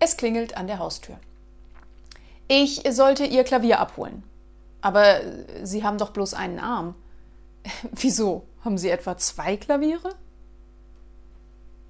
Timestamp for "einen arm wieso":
6.34-8.46